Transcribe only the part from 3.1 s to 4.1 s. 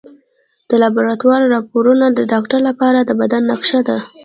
بدن نقشه ده.